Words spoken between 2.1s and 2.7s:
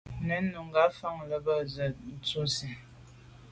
á dʉ̀’ nsí.